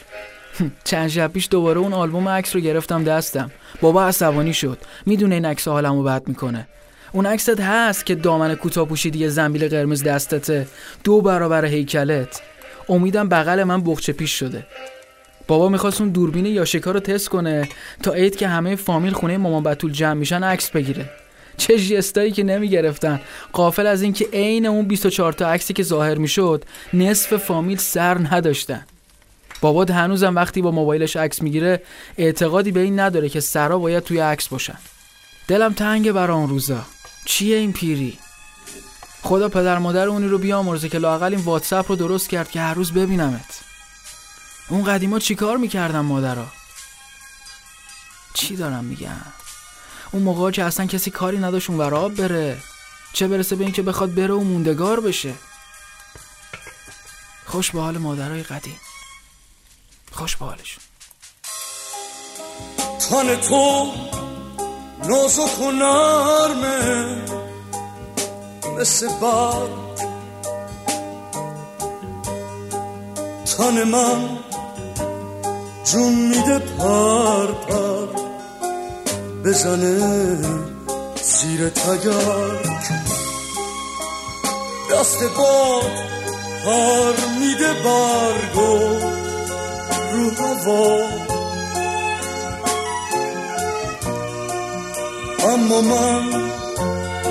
[0.85, 3.51] چند شب پیش دوباره اون آلبوم عکس رو گرفتم دستم.
[3.81, 4.79] بابا عصبانی شد.
[5.07, 6.67] می‌دونه این عکس حالمو بد می‌کنه.
[7.13, 10.67] اون عکست هست که دامن کوتاه پوشیدی زنبیل قرمز دستته.
[11.05, 12.43] دو برابر هیکلت.
[12.89, 14.67] امیدم بغل من بخچه پیش شده.
[15.47, 17.69] بابا می‌خواست اون دوربین یاشکا رو تست کنه
[18.03, 21.11] تا عید که همه فامیل خونه مامان بتول جمع میشن عکس بگیره.
[21.57, 23.21] چه جستایی که نمی‌گرفتن.
[23.53, 28.85] قافل از اینکه عین اون 24 تا عکسی که ظاهر می‌شد نصف فامیل سر نداشتن.
[29.61, 31.83] بابا هنوزم وقتی با موبایلش عکس می‌گیره
[32.19, 34.79] اعتقادی به این نداره که سرا باید توی عکس باشن.
[35.49, 36.85] دلم تنگه برا اون روزا.
[37.25, 38.19] چیه این پیری؟
[39.23, 42.75] خدا پدر مادر اونی رو بیامرزه که لاقل این واتساپ رو درست کرد که هر
[42.75, 43.61] روز ببینمت.
[44.69, 46.47] اون قدیما چیکار می‌کردم مادرها
[48.35, 49.23] چی دارم میگم؟
[50.13, 52.59] اون موقع که اصلا کسی کاری نداشت اون وراب بره.
[53.13, 55.35] چه برسه به اینکه بخواد بره و موندگار بشه.
[57.47, 58.81] خوش به حال مادرای قدیم.
[60.13, 60.83] خوش به حالشون.
[62.99, 63.93] تن تو
[65.09, 67.17] نازک و نرمه
[68.79, 69.83] مثل برگ
[73.45, 74.39] تن من
[75.85, 78.07] جون میده پر پر
[79.45, 80.39] بزنه
[81.23, 82.83] زیر تگرگ
[84.93, 85.91] دست باد
[86.65, 88.79] پر میده برگو
[90.13, 91.32] رو هوا
[95.53, 96.23] اما من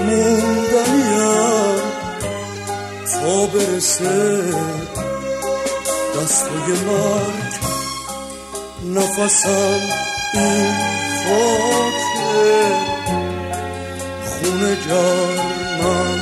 [0.06, 1.82] موندنیم.
[3.14, 4.44] تا برسه
[6.16, 7.52] دستای مرگ
[8.86, 9.80] نفسم
[10.34, 10.74] این
[11.24, 12.64] خاکه.
[14.26, 16.20] خونه گرمم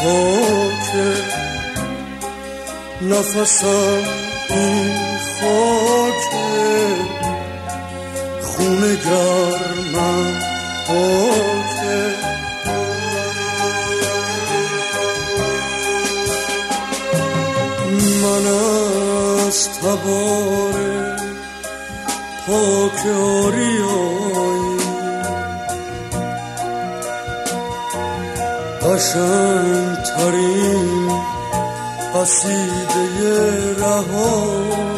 [0.00, 1.14] پاکه.
[3.02, 4.04] نفسم
[4.50, 4.94] این
[5.40, 6.46] خاکه.
[8.42, 10.45] خونه گرمم
[18.22, 18.46] من
[19.46, 20.74] از تبار
[22.46, 24.76] پاک آریایی
[28.82, 31.10] قشنگ ترین
[32.14, 34.95] قصیده رهایی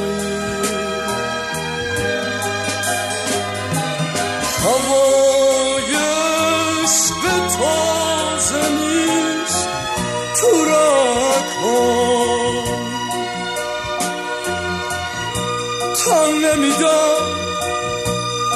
[16.79, 17.19] تن نمیدم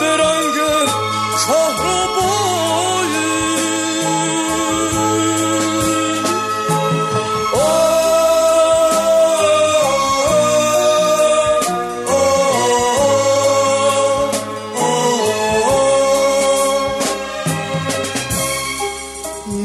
[0.01, 0.57] به رنگ
[1.47, 2.83] کهربایی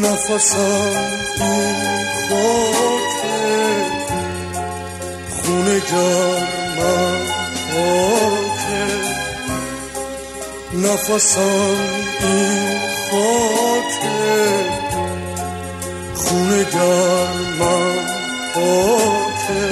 [0.01, 1.06] نفسم
[10.97, 11.77] نفسم
[12.21, 12.79] این
[13.11, 14.65] خاکه
[16.15, 18.07] خونه گرمم
[18.53, 19.69] پاکه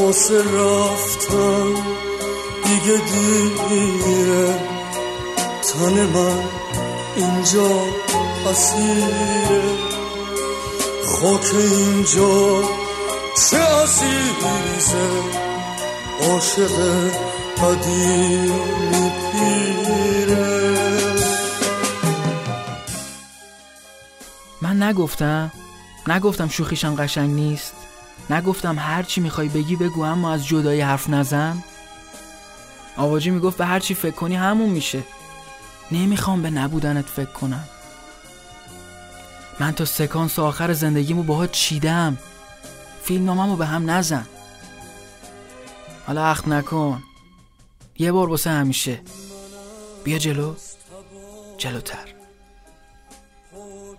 [0.00, 1.74] واسه رفتن
[2.64, 3.00] دیگه
[3.68, 4.54] دیره
[5.62, 6.44] تن من
[7.16, 7.70] اینجا
[8.50, 9.62] اسیره
[11.06, 12.62] خاک اینجا
[13.50, 15.08] چه عزیزه
[16.20, 17.11] عاشق
[24.62, 25.52] من نگفتم
[26.08, 27.74] نگفتم شوخیشم قشنگ نیست.
[28.30, 31.62] نگفتم هر چی می‌خوای بگی بگو اما از جدایی حرف نزن.
[32.96, 35.02] آواجی می‌گفت به هر چی فکر کنی همون میشه.
[35.90, 37.64] نمی‌خوام به نبودنت فکر کنم.
[39.60, 42.18] من تا سکانس آخر زندگیمو باهات چیدم.
[43.04, 44.26] فیلمنامه‌مو به هم نزن.
[46.06, 47.02] حالا اخم نکن.
[47.98, 49.00] یه بار واسه همیشه.
[50.04, 50.54] بیا جلو.
[51.58, 52.14] جلوتر.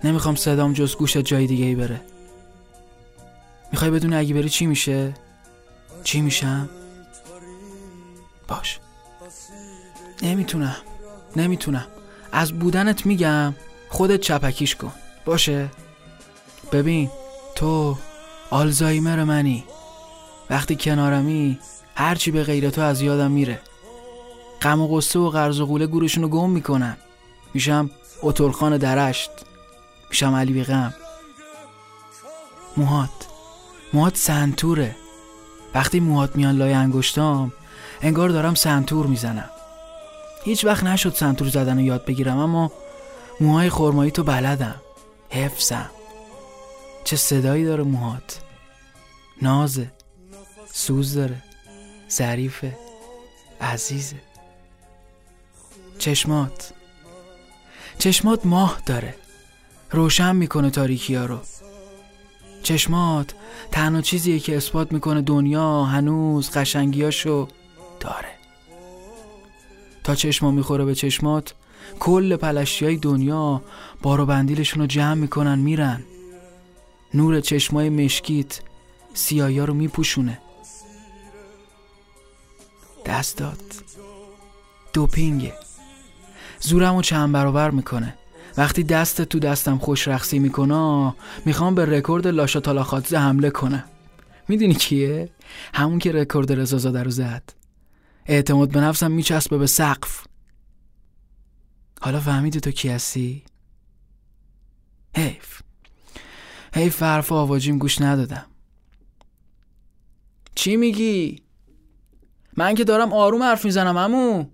[0.03, 2.01] نمی‌خوام صدام جز گوشت جای دیگه ای بره.
[3.71, 5.13] می‌خوای بدونی اگه بری چی میشه؟
[6.03, 6.69] چی میشم؟
[8.47, 8.79] باش.
[10.21, 10.75] نمی‌تونم.
[11.35, 11.87] نمی‌تونم.
[12.31, 13.55] از بودنت میگم
[13.89, 14.93] خودت چپکیش کن.
[15.25, 15.69] باشه؟
[16.71, 17.09] ببین
[17.55, 17.97] تو
[18.49, 19.63] آلزایمر منی.
[20.49, 21.59] وقتی کنارمی
[21.95, 23.61] هرچی به غیر تو از یادم میره.
[24.63, 26.97] غم و غصه و قرض و قوله گورشونو گم می‌کنن.
[27.53, 27.89] میشم
[28.21, 29.31] اتولخان درشت.
[30.09, 30.93] میشم علی بیغم
[32.77, 33.09] موهات.
[33.93, 34.95] موهات سنتوره.
[35.75, 37.53] وقتی موهات میان لای انگشتام
[38.01, 39.49] انگار دارم سنتور می‌زنم.
[40.43, 42.71] هیچ وقت نشد سنتور زدن رو یاد بگیرم اما
[43.39, 44.81] موهای خرمایی تو بلدم.
[45.29, 45.89] حفظم.
[47.03, 48.39] چه صدایی داره موهات؟
[49.41, 49.91] نازه.
[50.71, 51.43] سوز داره.
[52.09, 52.77] ظریفه.
[53.61, 54.32] عزیزه.
[56.03, 56.73] چشمات.
[57.99, 59.15] چشمات ماه داره.
[59.91, 61.39] روشن می‌کنه تاریکی ها رو.
[62.63, 63.35] چشمات
[63.71, 67.47] تنها چیزیه که اثبات می‌کنه دنیا هنوز قشنگیاشو
[67.99, 68.35] داره.
[70.03, 71.53] تا چشما می‌خوره به چشمات
[71.99, 73.61] کل پلشتی های دنیا
[74.01, 76.03] بار و بندیلشون رو جمع می‌کنن میرن.
[77.13, 78.59] نور چشمای مشکیت
[79.13, 80.41] سیایا رو میپوشونه.
[83.05, 83.83] دستات
[84.93, 85.62] دوپینگه.
[86.65, 88.17] زورم رو چند برابر می‌کنه.
[88.57, 91.13] وقتی دست تو دستم خوش رخصی می‌کنه
[91.45, 93.83] می‌خوام به رکورد لاشا تالاخاتزه حمله کنم
[94.47, 95.29] می‌دونی کیه؟
[95.73, 97.43] همون که رکورد رزازاده رو زد.
[98.25, 100.25] اعتماد به نفسم میچسبه به سقف.
[102.01, 103.43] حالا فهمیدی تو کی هستی؟
[105.15, 105.61] حیف.
[106.73, 108.45] حیف حرف آواجیم گوش ندادم.
[110.55, 111.43] چی میگی؟
[112.57, 114.45] من که دارم آروم حرف می‌زنم امو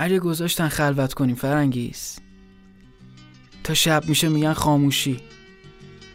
[0.00, 2.18] اگه گذاشتن خلوت کنیم فرنگیز
[3.64, 5.20] تا شب میشه میگن خاموشی.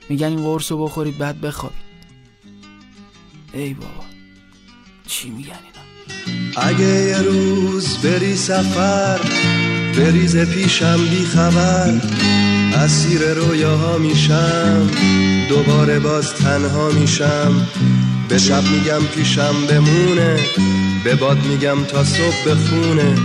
[0.09, 1.77] میگن این قرص رو بخورید بعد بخوابید.
[3.53, 4.03] ای بابا
[5.07, 9.19] چی میگن اینا؟ اگه یه روز بری سفر
[9.97, 12.01] بریز پیشم بی خبر
[12.75, 14.89] اسیر رویاها میشم
[15.49, 17.67] دوباره باز تنها میشم.
[18.29, 20.39] به شب میگم پیشم بمونه
[21.03, 23.15] به باد میگم تا صبح بخونه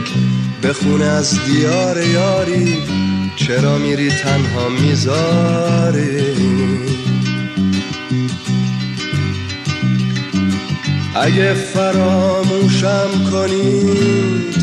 [0.62, 2.76] بخونه از دیار یاری.
[3.36, 6.18] چرا میری تنها می‌ذاری؟
[11.14, 13.82] اگه فراموشم کنی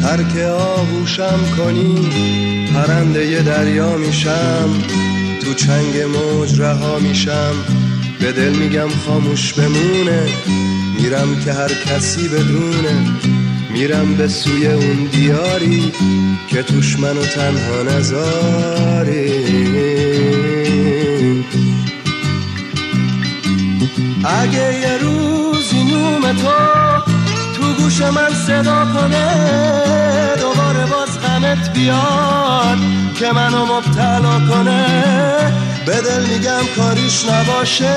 [0.02, 2.10] ترک آغوشم کنی
[2.74, 4.70] پرنده دریا میشم
[5.42, 7.56] تو چنگ موج رها میشم.
[8.26, 10.28] به دل میگم خاموش بمونه.
[11.02, 13.08] میرم که هر کسی بدونه.
[13.70, 15.92] میرم به سوی اون دیاری
[16.48, 19.32] که توش منو تنها نذاری
[24.26, 26.34] اگه یه روزی نوم
[27.78, 29.28] گوش من صدا کنه
[30.40, 32.78] دوباره باز غمت بیاد
[33.20, 34.86] که منو مبتلا کنه.
[35.86, 37.96] به دل میگم کاریش نباشه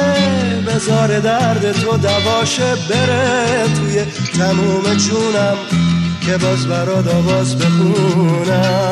[0.67, 4.05] بزار درد تو دواشه بره توی
[4.39, 5.57] تموم جونم
[6.27, 8.89] که باز برات آواز بخونم.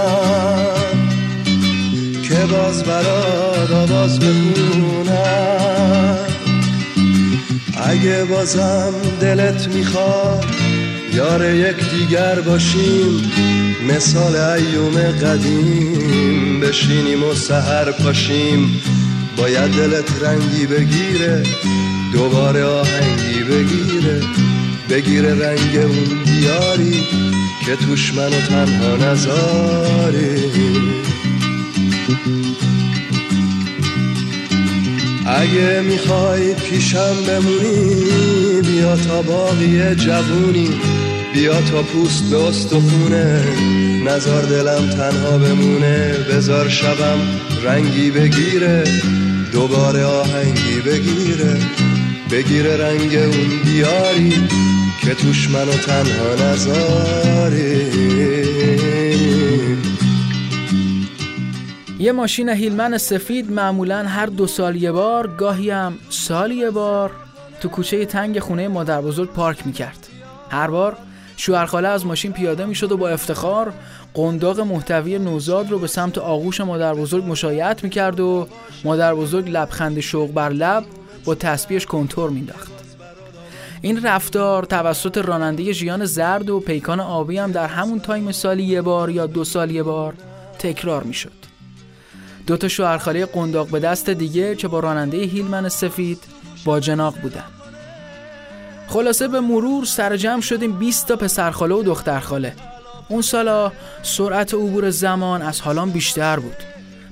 [2.28, 6.16] که باز برات آواز بخونم.
[7.86, 10.44] اگه بازم دلت می‌خواد
[11.16, 13.32] یار یک دیگر باشیم
[13.88, 16.60] مثال ایوم قدیم.
[16.60, 18.82] بشینیم و سهر پاشیم
[19.36, 21.42] باید دلت رنگی بگیره
[22.12, 24.20] دوباره آهنگی بگیره.
[24.90, 27.04] بگیره رنگ اون دیاری
[27.66, 30.36] که توش منو تنها نذاری
[35.26, 40.95] اگه می‌خوای پیشم بمونی بیا تا باقی جوونی.
[41.36, 43.44] بیا تا پوست به استخونه.
[44.04, 46.14] نزار دلم تنها بمونه.
[46.32, 47.18] بزار شبم
[47.64, 48.84] رنگی بگیره.
[49.52, 51.56] دوباره آهنگی بگیره.
[52.30, 54.48] بگیره رنگ اون دیاری
[55.00, 57.86] که توش منو تنها نزاری
[61.98, 67.10] یه ماشین هیلمن سفید معمولا هر دو سال یه بار گاهی هم سال یه بار
[67.60, 70.08] تو کوچه تنگ خونه مادر بزرگ پارک می‌کرد.
[70.50, 70.96] هر بار
[71.36, 73.72] شوهرخاله از ماشین پیاده می‌شد و با افتخار
[74.14, 78.48] قنداق محتوی نوزاد رو به سمت آغوش مادر بزرگ مشایعت می‌کرد و
[78.84, 80.84] مادر بزرگ لبخند شوق بر لب
[81.24, 82.72] با تسبیحش کنتور مینداخت
[83.80, 88.82] این رفتار توسط راننده ژیان زرد و پیکان آبی هم در همون تایم سالی یه
[88.82, 90.14] بار یا دو سال یه بار
[90.58, 91.46] تکرار می‌شد.
[92.46, 96.18] دو تا شوهرخاله قنداق به دست دیگه که با راننده هیلمن سفید
[96.64, 97.55] با جناق بودن.
[98.88, 102.52] خلاصه به مرور سرجم شدیم 20 تا پسرخاله و دخترخاله.
[103.08, 103.72] اون سالا
[104.02, 106.56] سرعت عبور زمان از حالان بیشتر بود.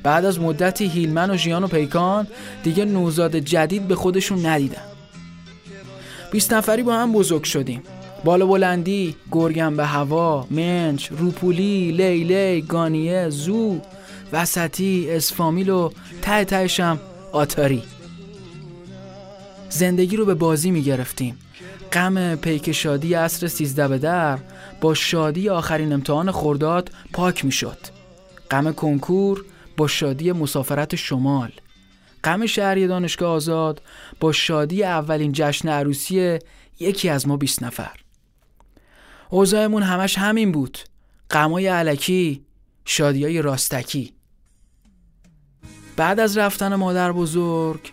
[0.03, 2.27] بعد از مدتی هیلمن و ژیان و پیکان
[2.62, 4.83] دیگه نوزاد جدید به خودشون ندیدن.
[6.31, 7.83] 20 نفری با هم بزرگ شدیم.
[8.25, 13.81] بالا بلندی، گرگم به هوا، منچ، روپولی، لیلی، گانیه، زو،
[14.33, 15.91] وسطی، اسفامیل و
[16.22, 17.01] ته تهشم
[17.33, 17.83] آتاری.
[19.70, 21.39] زندگی رو به بازی می گرفتیم
[21.95, 24.38] غم پیک شادی عصر سیزده به در
[24.80, 27.78] با شادی آخرین امتحان خورداد پاک می شد
[28.51, 29.45] غم کنکور
[29.76, 31.51] با شادی مسافرت شمال.
[32.24, 33.82] غم شهری دانشگاه آزاد
[34.20, 36.38] با شادی اولین جشن عروسی
[36.80, 37.97] یکی از ما 20 نفر.
[39.30, 40.78] اوضاعمون همش همین بود.
[41.30, 42.45] غمای علکی
[42.84, 44.14] شادیای راستکی.
[45.97, 47.92] بعد از رفتن مادر بزرگ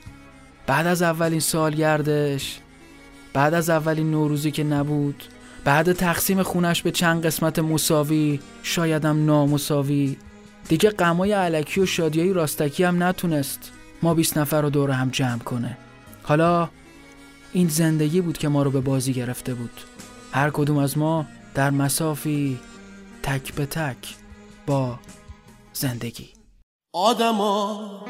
[0.68, 2.60] بعد از اولین سالگردش
[3.34, 5.24] بعد از اولین نوروزی که نبود
[5.64, 10.18] بعد تقسیم خونش به چند قسمت مساوی شایدم نامساوی.
[10.68, 13.72] دیگه غمای علکی و شادیای راستکی هم نتونست
[14.02, 15.78] ما 20 نفر رو دور هم جمع کنه.
[16.24, 16.70] حالا
[17.54, 19.82] این زندگی بود که ما رو به بازی گرفته بود.
[20.32, 22.60] هر کدوم از ما در مسافی
[23.24, 24.16] تک به تک
[24.68, 25.00] با
[25.74, 26.30] زندگی.
[26.94, 28.06] آدما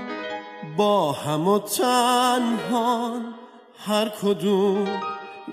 [0.77, 3.40] با هم و تنهان
[3.85, 4.87] هر کدوم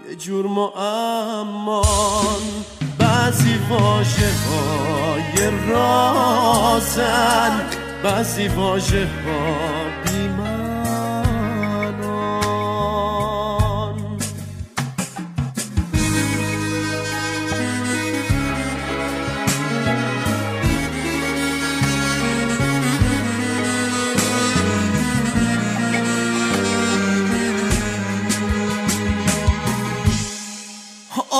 [0.08, 1.84] یه جور معمان.
[2.98, 7.60] بعضی واژه های رازن
[8.04, 9.77] بعضی واژه ها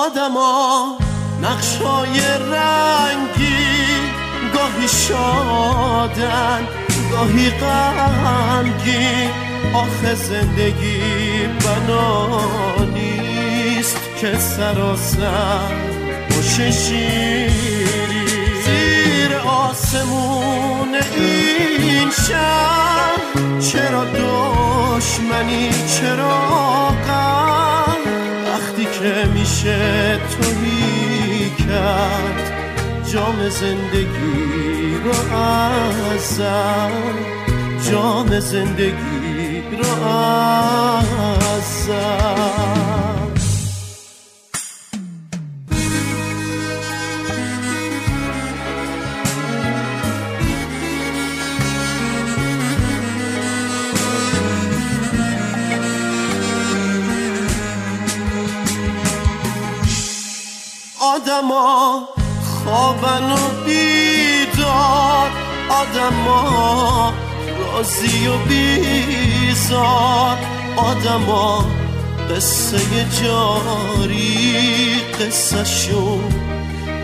[0.08, 0.98] آدما
[1.42, 2.20] نقشای
[2.52, 3.76] رنگی
[4.54, 6.68] گاهی شادن
[7.12, 9.30] گاهی غمگین.
[9.74, 12.40] آخه زندگی بنا
[12.94, 15.72] نیست که سراسر
[16.30, 17.48] باشه شیری.
[18.64, 23.20] زیر آسمون این شهر
[23.60, 26.38] چرا دشمنی چرا
[27.08, 27.67] غم؟
[28.78, 32.52] وقتی که میشه توهی کرد
[33.12, 36.92] جام زندگی رو ازم
[37.90, 40.04] جام زندگی رو
[41.56, 42.17] ازم
[61.38, 62.08] آدما
[62.64, 63.36] خوابن و
[63.66, 65.30] بیدار
[65.68, 67.12] آدما
[67.58, 70.38] رازی و بیزار
[70.76, 71.64] آدما
[72.30, 72.78] قصه
[73.22, 76.24] جاری قصه شون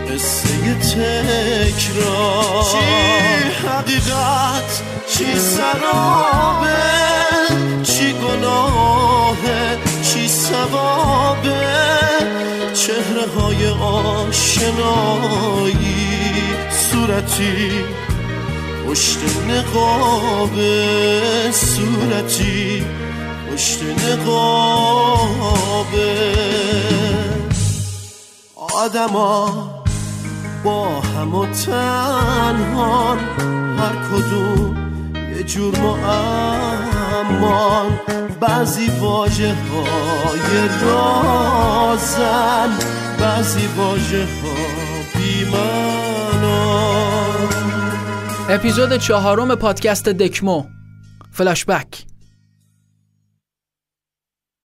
[0.09, 2.63] قصه تکرار.
[2.71, 2.77] چی؟
[3.67, 6.75] حقیقت چی سرابه؟
[7.83, 11.65] چی گناهه؟ چی سوابه
[12.73, 14.95] چهره های آشنایی
[16.91, 17.71] صورتی
[18.87, 20.81] پشت نقابه
[21.51, 22.85] صورتی
[23.51, 25.15] پشت نقابه.
[28.55, 29.69] آدما
[30.63, 33.19] با هم و تنهان
[33.79, 34.75] هر کدوم
[35.37, 35.75] یه جور
[37.23, 37.99] معمان
[38.41, 42.69] بعضی واجه های رازن
[43.19, 44.55] بعضی واجه ها
[45.15, 46.65] بیمنان
[48.49, 50.63] اپیزود چهارم پادکست دکمو.
[51.31, 52.05] فلاشبک